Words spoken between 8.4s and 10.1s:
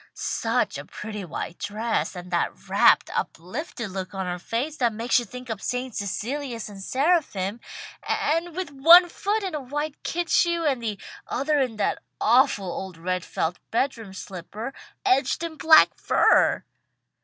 with one foot in a white